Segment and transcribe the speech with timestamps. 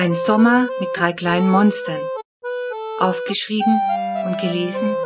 [0.00, 2.00] Ein Sommer mit drei kleinen Monstern.
[3.00, 3.78] Aufgeschrieben
[4.24, 4.96] und gelesen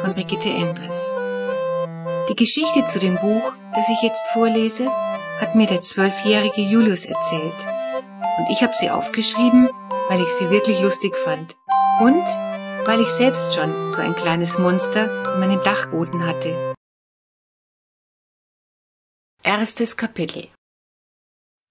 [0.00, 1.16] von Brigitte Endres.
[2.28, 4.88] Die Geschichte zu dem Buch, das ich jetzt vorlese,
[5.40, 7.66] hat mir der zwölfjährige Julius erzählt.
[8.38, 9.68] Und ich habe sie aufgeschrieben,
[10.08, 11.56] weil ich sie wirklich lustig fand.
[11.98, 12.24] Und
[12.86, 16.72] weil ich selbst schon so ein kleines Monster in meinem Dachboden hatte.
[19.42, 20.46] Erstes Kapitel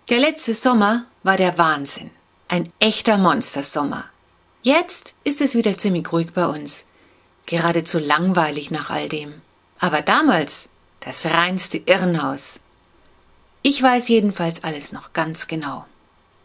[0.10, 2.12] Der letzte Sommer war der Wahnsinn.
[2.48, 4.06] Ein echter Monstersommer.
[4.62, 6.86] Jetzt ist es wieder ziemlich ruhig bei uns.
[7.48, 9.42] Geradezu langweilig nach all dem.
[9.80, 10.70] Aber damals
[11.00, 12.60] das reinste Irrenhaus.
[13.64, 15.86] Ich weiß jedenfalls alles noch ganz genau.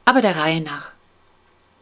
[0.06, 0.92] Aber der Reihe nach.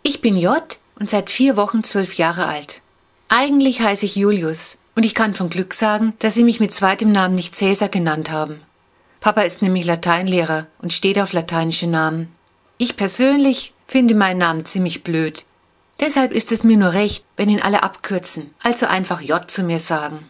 [0.03, 2.83] Ich bin J und seit vier Wochen zwölf Jahre alt.
[3.29, 7.13] Eigentlich heiße ich Julius und ich kann von Glück sagen, dass sie mich mit zweitem
[7.13, 8.61] Namen nicht Cäsar genannt haben.
[9.21, 12.35] Papa ist nämlich Lateinlehrer und steht auf lateinische Namen.
[12.81, 15.45] Ich persönlich finde meinen Namen ziemlich blöd.
[15.99, 19.81] Deshalb ist es mir nur recht, wenn ihn alle abkürzen, also einfach J zu mir
[19.81, 20.29] sagen.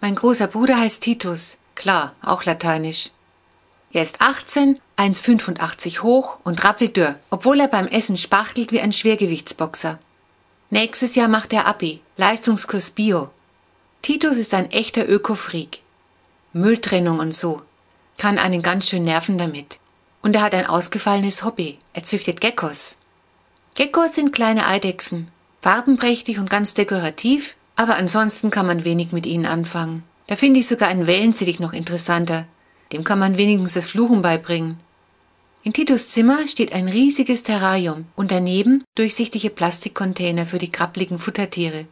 [0.00, 3.10] Mein großer Bruder heißt Titus, klar, auch lateinisch.
[3.92, 10.00] Er ist 18, 1,85 hoch und rappeldürr, obwohl er beim Essen spachtelt wie ein Schwergewichtsboxer.
[10.70, 13.30] Nächstes Jahr macht er Abi, Leistungskurs Bio.
[14.00, 15.80] Titus ist ein echter Ökofreak.
[16.54, 17.62] Mülltrennung und so.
[18.18, 19.78] Kann einen ganz schön nerven damit.
[20.22, 21.78] Und er hat ein ausgefallenes Hobby.
[21.92, 22.96] Er züchtet Geckos.
[23.74, 25.28] Geckos sind kleine Eidechsen,
[25.60, 30.04] farbenprächtig und ganz dekorativ, aber ansonsten kann man wenig mit ihnen anfangen.
[30.26, 32.46] Da finde ich sogar einen Wellensittich noch interessanter.
[32.92, 34.76] Dem kann man wenigstens das Fluchen beibringen.
[35.64, 41.86] In Titus Zimmer steht ein riesiges Terrarium und daneben durchsichtige Plastikcontainer für die krabbligen Futtertiere.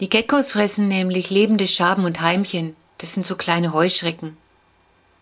[0.00, 2.76] Die Geckos fressen nämlich lebende Schaben und Heimchen.
[2.98, 4.36] Das sind so kleine Heuschrecken.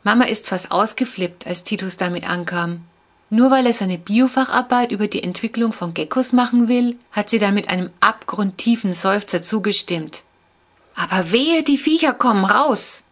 [0.04, 2.84] Mama ist fast ausgeflippt, als Titus damit ankam.
[3.31, 7.54] Nur weil er seine Biofacharbeit über die Entwicklung von Geckos machen will, hat sie dann
[7.54, 10.22] mit einem abgrundtiefen Seufzer zugestimmt.
[10.94, 13.04] Aber wehe, die Viecher kommen raus!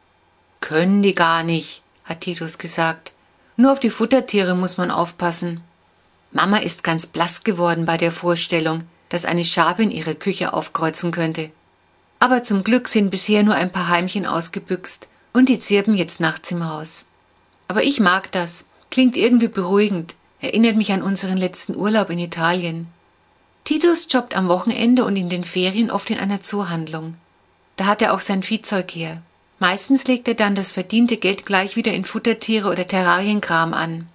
[0.61, 3.13] Können die gar nicht, hat Titus gesagt.
[3.57, 5.63] Nur auf die Futtertiere muss man aufpassen.
[6.31, 11.11] Mama ist ganz blass geworden bei der Vorstellung, dass eine Schabe in ihre Küche aufkreuzen
[11.11, 11.51] könnte.
[12.21, 16.51] Aber zum Glück sind bisher nur ein paar Heimchen ausgebüxt und die zirpen jetzt nachts
[16.51, 17.05] im Haus.
[17.69, 18.65] Aber ich mag das.
[18.91, 20.15] Klingt irgendwie beruhigend.
[20.41, 22.89] Erinnert mich an unseren letzten Urlaub in Italien.
[23.65, 27.17] Titus jobbt am Wochenende und in den Ferien oft in einer Zoohandlung.
[27.77, 29.23] Da hat er auch sein Viehzeug her.
[29.61, 34.09] Meistens legt er dann das verdiente Geld gleich wieder in Futtertiere oder Terrarienkram an.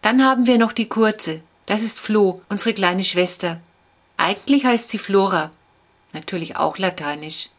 [0.00, 1.40] Dann haben wir noch die Kurze.
[1.66, 3.60] Das ist Flo, unsere kleine Schwester.
[4.16, 5.50] Eigentlich heißt sie Flora.
[6.12, 7.50] Natürlich auch lateinisch.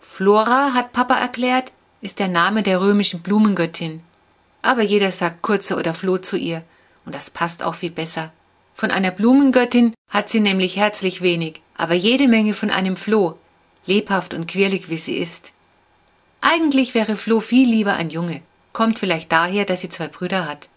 [0.00, 1.72] Flora, hat Papa erklärt,
[2.02, 4.02] ist der Name der römischen Blumengöttin.
[4.60, 6.62] Aber jeder sagt Kurze oder Floh zu ihr,
[7.06, 8.32] und das passt auch viel besser.
[8.74, 13.38] Von einer Blumengöttin hat sie nämlich herzlich wenig, aber jede Menge von einem Floh,
[13.86, 15.52] lebhaft und quirlig wie sie ist.
[16.40, 18.42] Eigentlich wäre Floh viel lieber ein Junge,
[18.72, 20.68] kommt vielleicht daher, dass sie zwei Brüder hat.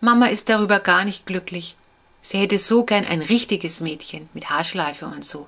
[0.00, 1.76] Mama ist darüber gar nicht glücklich.
[2.22, 5.46] Sie hätte so gern ein richtiges Mädchen mit Haarschleife und so.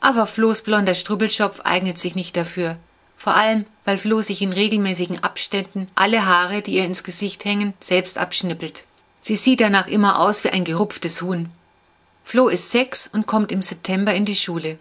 [0.00, 2.78] Aber Flohs blonder Strubbelschopf eignet sich nicht dafür,
[3.22, 7.72] vor allem, weil Flo sich in regelmäßigen Abständen alle Haare, die ihr ins Gesicht hängen,
[7.78, 8.82] selbst abschnippelt.
[9.20, 11.48] Sie sieht danach immer aus wie ein gerupftes Huhn.
[12.24, 14.76] Flo ist sechs und kommt im September in die Schule.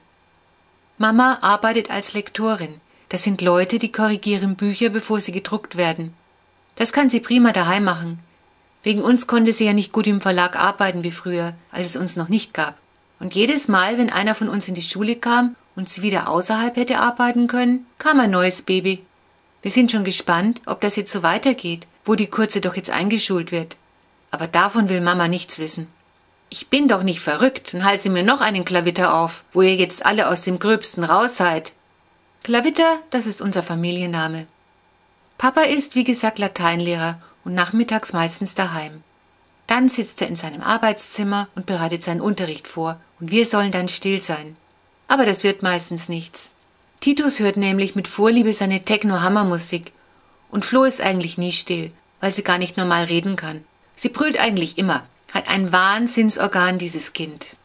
[0.98, 2.82] Mama arbeitet als Lektorin.
[3.10, 6.16] Das sind Leute, die korrigieren Bücher, bevor sie gedruckt werden.
[6.78, 8.18] Das kann sie prima daheim machen.
[8.82, 12.16] Wegen uns konnte sie ja nicht gut im Verlag arbeiten wie früher, als es uns
[12.16, 12.76] noch nicht gab.
[13.20, 16.76] Und jedes Mal, wenn einer von uns in die Schule kam und sie wieder außerhalb
[16.76, 19.06] hätte arbeiten können, kam ein neues Baby.
[19.62, 23.52] Wir sind schon gespannt, ob das jetzt so weitergeht, wo die Kurze doch jetzt eingeschult
[23.52, 23.78] wird.
[24.32, 25.88] Aber davon will Mama nichts wissen.
[26.50, 30.06] Ich bin doch nicht verrückt und halse mir noch einen Klavitter auf, wo ihr jetzt
[30.06, 31.74] alle aus dem Gröbsten raus seid.
[32.44, 34.48] Klavitter, das ist unser Familienname.
[35.38, 39.04] Papa ist, wie gesagt, Lateinlehrer und nachmittags meistens daheim.
[39.68, 43.88] Dann sitzt er in seinem Arbeitszimmer und bereitet seinen Unterricht vor, und wir sollen dann
[43.88, 44.58] still sein
[45.12, 46.52] aber das wird meistens nichts.
[47.02, 49.92] Titus hört nämlich mit Vorliebe seine Techno-Hammer-Musik
[50.50, 51.92] und Flo ist eigentlich nie still,
[52.22, 53.66] weil sie gar nicht normal reden kann.
[53.94, 55.04] Sie brüllt eigentlich immer,
[55.34, 57.58] hat ein Wahnsinnsorgan dieses Kind.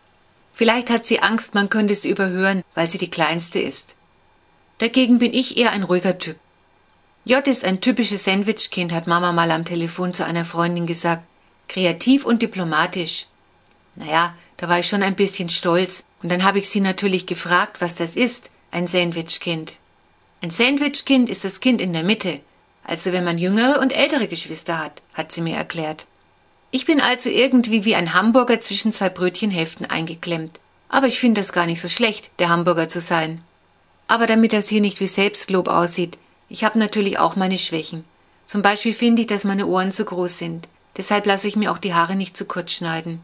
[0.54, 3.94] Vielleicht hat sie Angst, man könnte sie überhören, weil sie die Kleinste ist.
[4.78, 6.38] Dagegen bin ich eher ein ruhiger Typ.
[7.24, 11.22] J ist ein typisches Sandwich-Kind, hat Mama mal am Telefon zu einer Freundin gesagt.
[11.68, 13.28] Kreativ und diplomatisch.
[13.96, 16.04] Naja, da war ich schon ein bisschen stolz.
[16.22, 19.76] Und dann habe ich sie natürlich gefragt, was das ist, ein Sandwichkind.
[20.42, 22.40] Ein Sandwichkind ist das Kind in der Mitte,
[22.86, 26.06] also wenn man jüngere und ältere Geschwister hat, hat sie mir erklärt.
[26.70, 30.60] Ich bin also irgendwie wie ein Hamburger zwischen zwei Brötchenhälften eingeklemmt.
[30.88, 33.42] Aber ich finde es gar nicht so schlecht, der Hamburger zu sein.
[34.06, 36.16] Aber damit das hier nicht wie Selbstlob aussieht,
[36.48, 38.04] ich habe natürlich auch meine Schwächen.
[38.44, 40.68] Zum Beispiel finde ich, dass meine Ohren zu groß sind.
[40.96, 43.20] Deshalb lasse ich mir auch die Haare nicht zu kurz schneiden.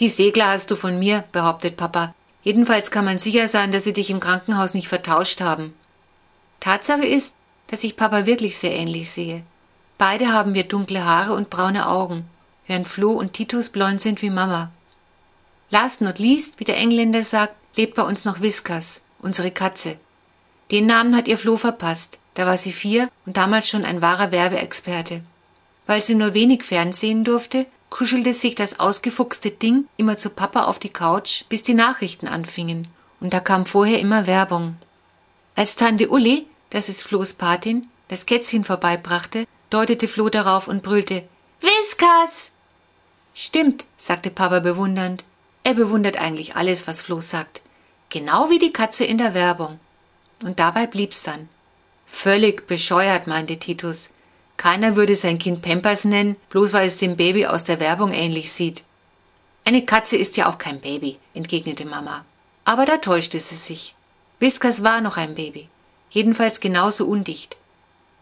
[0.00, 2.14] Die Segler hast du von mir, behauptet Papa.
[2.42, 5.74] Jedenfalls kann man sicher sein, dass sie dich im Krankenhaus nicht vertauscht haben.
[6.60, 7.34] Tatsache ist,
[7.68, 9.42] dass ich Papa wirklich sehr ähnlich sehe.
[9.98, 12.28] Beide haben wir dunkle Haare und braune Augen,
[12.66, 14.70] während Flo und Titus blond sind wie Mama.
[15.70, 19.96] Last not least, wie der Engländer sagt, lebt bei uns noch Whiskas, unsere Katze.
[20.70, 24.32] Den Namen hat ihr Flo verpasst, da war sie vier und damals schon ein wahrer
[24.32, 25.22] Werbeexperte.
[25.86, 30.80] Weil sie nur wenig Fernsehen durfte, kuschelte sich das ausgefuchste Ding immer zu Papa auf
[30.80, 32.88] die Couch, bis die Nachrichten anfingen,
[33.20, 34.74] und da kam vorher immer Werbung.
[35.54, 41.22] Als Tante Uli, das ist Flohs Patin, das Kätzchen vorbeibrachte, deutete Floh darauf und brüllte
[41.60, 42.50] Whiskas.
[43.32, 45.22] Stimmt, sagte Papa bewundernd.
[45.62, 47.62] Er bewundert eigentlich alles, was Floh sagt.
[48.08, 49.78] Genau wie die Katze in der Werbung.
[50.42, 51.48] Und dabei blieb's dann.
[52.06, 54.10] Völlig bescheuert, meinte Titus.
[54.64, 58.50] Keiner würde sein Kind Pampers nennen, bloß weil es dem Baby aus der Werbung ähnlich
[58.50, 58.82] sieht.
[59.66, 62.24] Eine Katze ist ja auch kein Baby, entgegnete Mama.
[62.64, 63.94] Aber da täuschte sie sich.
[64.40, 65.68] Whiskas war noch ein Baby,
[66.08, 67.58] jedenfalls genauso undicht.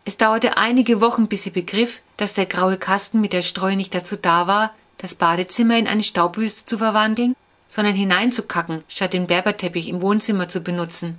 [0.05, 3.95] Es dauerte einige Wochen, bis sie begriff, dass der graue Kasten mit der Streu nicht
[3.95, 7.37] dazu da war, das Badezimmer in eine Staubwüste zu verwandeln,
[7.69, 11.19] sondern hineinzukacken, statt den Berberteppich im Wohnzimmer zu benutzen.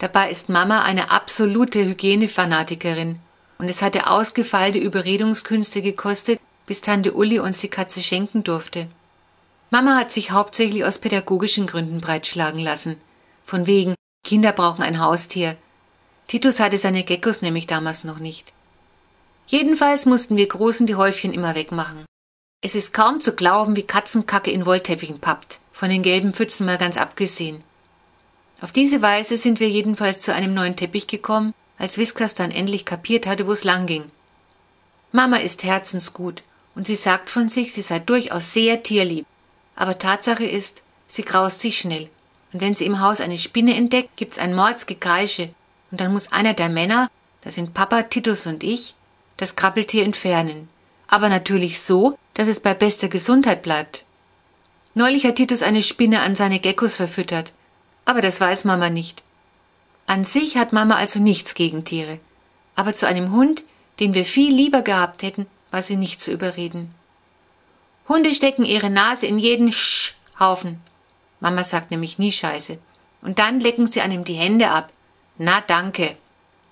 [0.00, 3.20] Dabei ist Mama eine absolute Hygienefanatikerin
[3.60, 8.88] und es hatte ausgefeilte Überredungskünste gekostet, bis Tante Uli uns die Katze schenken durfte.
[9.70, 12.96] Mama hat sich hauptsächlich aus pädagogischen Gründen breitschlagen lassen.
[13.44, 15.56] Von wegen, Kinder brauchen ein Haustier.
[16.26, 18.54] Titus hatte seine Geckos nämlich damals noch nicht.
[19.46, 22.06] Jedenfalls mussten wir Großen die Häufchen immer wegmachen.
[22.62, 26.78] Es ist kaum zu glauben, wie Katzenkacke in Wollteppichen pappt, von den gelben Pfützen mal
[26.78, 27.62] ganz abgesehen.
[28.62, 32.84] Auf diese Weise sind wir jedenfalls zu einem neuen Teppich gekommen, als Whiskas dann endlich
[32.84, 34.04] kapiert hatte, wo es lang ging.
[35.12, 36.42] Mama ist herzensgut
[36.74, 39.26] und sie sagt von sich, sie sei durchaus sehr tierlieb.
[39.74, 42.10] Aber Tatsache ist, sie graust sich schnell.
[42.52, 45.54] Und wenn sie im Haus eine Spinne entdeckt, gibt's ein Mordsgekreische.
[45.90, 47.10] Und dann muss einer der Männer,
[47.40, 48.94] das sind Papa, Titus und ich,
[49.36, 50.68] das Krabbeltier entfernen.
[51.08, 54.04] Aber natürlich so, dass es bei bester Gesundheit bleibt.
[54.94, 57.52] Neulich hat Titus eine Spinne an seine Geckos verfüttert.
[58.04, 59.22] Aber das weiß Mama nicht.
[60.10, 62.18] An sich hat Mama also nichts gegen Tiere.
[62.74, 63.62] Aber zu einem Hund,
[64.00, 66.92] den wir viel lieber gehabt hätten, war sie nicht zu überreden.
[68.08, 70.80] Hunde stecken ihre Nase in jeden Sch-Haufen.
[71.38, 72.78] Mama sagt nämlich nie Scheiße.
[73.22, 74.92] Und dann lecken sie einem die Hände ab.
[75.38, 76.16] Na danke.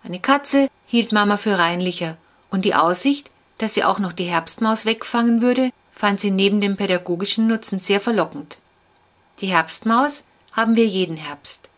[0.02, 2.16] Eine Katze hielt Mama für reinlicher.
[2.50, 6.76] Und die Aussicht, dass sie auch noch die Herbstmaus wegfangen würde, fand sie neben dem
[6.76, 8.58] pädagogischen Nutzen sehr verlockend.
[9.38, 11.70] Die Herbstmaus haben wir jeden Herbst.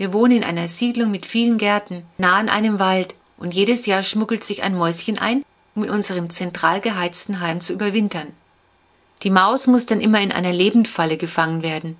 [0.00, 4.02] Wir wohnen in einer Siedlung mit vielen Gärten, nah an einem Wald, und jedes Jahr
[4.02, 5.44] schmuggelt sich ein Mäuschen ein,
[5.74, 8.28] um in unserem zentral geheizten Heim zu überwintern.
[9.24, 11.98] Die Maus muss dann immer in einer Lebendfalle gefangen werden.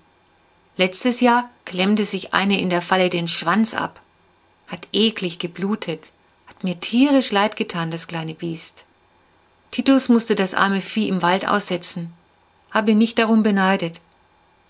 [0.79, 4.01] Letztes Jahr klemmte sich eine in der Falle den Schwanz ab,
[4.69, 6.13] hat eklig geblutet,
[6.47, 8.87] hat mir tierisch leid getan, das kleine Biest.
[9.73, 12.15] Titus musste das arme Vieh im Wald aussetzen,
[12.71, 14.01] habe ihn nicht darum beneidet.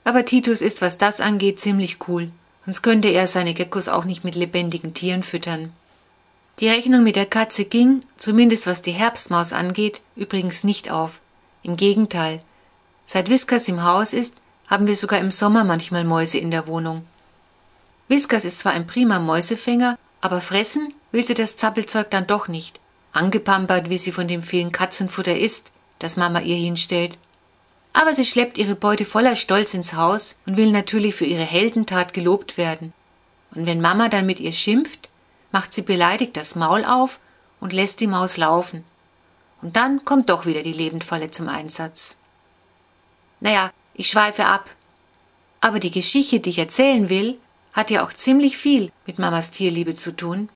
[0.02, 2.32] Aber Titus ist, was das angeht, ziemlich cool
[2.70, 5.72] sonst könnte er seine Geckos auch nicht mit lebendigen Tieren füttern.
[6.60, 11.20] Die Rechnung mit der Katze ging, zumindest was die Herbstmaus angeht, übrigens nicht auf.
[11.64, 12.38] Im Gegenteil.
[13.06, 14.36] Seit Whiskas im Haus ist,
[14.68, 17.04] haben wir sogar im Sommer manchmal Mäuse in der Wohnung.
[18.06, 22.78] Whiskas ist zwar ein prima Mäusefänger, aber fressen will sie das Zappelzeug dann doch nicht.
[23.12, 27.18] Angepampert, wie sie von dem vielen Katzenfutter isst, das Mama ihr hinstellt.
[27.92, 32.12] Aber sie schleppt ihre Beute voller Stolz ins Haus und will natürlich für ihre Heldentat
[32.14, 32.92] gelobt werden.
[33.54, 35.08] Und wenn Mama dann mit ihr schimpft,
[35.52, 37.18] macht sie beleidigt das Maul auf
[37.58, 38.84] und lässt die Maus laufen.
[39.62, 42.16] Und dann kommt doch wieder die Lebendfalle zum Einsatz.
[43.40, 44.70] Naja, ich schweife ab.
[45.60, 47.38] Aber die Geschichte, die ich erzählen will,
[47.72, 50.48] hat ja auch ziemlich viel mit Mamas Tierliebe zu tun.